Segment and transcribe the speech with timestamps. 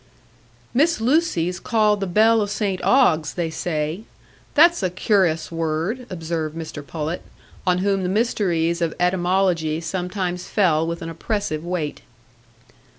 [0.73, 4.05] "Miss Lucy's called the bell o' St Ogg's, they say;
[4.55, 7.21] that's a cur'ous word," observed Mr Pullet,
[7.67, 12.01] on whom the mysteries of etymology sometimes fell with an oppressive weight.